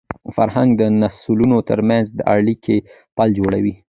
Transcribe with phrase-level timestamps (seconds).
[0.35, 2.77] فرهنګ د نسلونو تر منځ د اړیکي
[3.15, 3.73] پُل جوړوي.